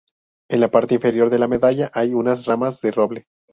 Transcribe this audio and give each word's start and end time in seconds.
En 0.49 0.61
la 0.61 0.71
parte 0.71 0.95
inferior 0.95 1.29
de 1.29 1.37
la 1.37 1.47
medalla 1.47 1.91
hay 1.93 2.15
unas 2.15 2.47
ramas 2.47 2.81
de 2.81 2.89
roble. 2.89 3.27